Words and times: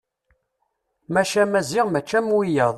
Maca 1.13 1.43
Maziɣ 1.53 1.85
mačči 1.89 2.15
am 2.19 2.27
wiyaḍ. 2.37 2.69